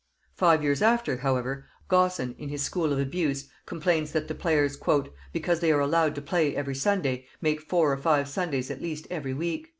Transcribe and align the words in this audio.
Five 0.33 0.63
years 0.63 0.81
after, 0.81 1.17
however, 1.17 1.67
Gosson 1.87 2.33
in 2.39 2.49
his 2.49 2.63
School 2.63 2.91
of 2.91 2.97
Abuse 2.99 3.49
complains 3.67 4.13
that 4.13 4.27
the 4.27 4.33
players, 4.33 4.75
"because 5.31 5.59
they 5.59 5.71
are 5.71 5.79
allowed 5.79 6.15
to 6.15 6.23
play 6.23 6.55
every 6.55 6.73
Sunday, 6.73 7.27
make 7.39 7.61
four 7.61 7.91
or 7.93 7.97
five 7.97 8.27
Sundays 8.27 8.71
at 8.71 8.81
least 8.81 9.05
every 9.11 9.35
week." 9.35 9.69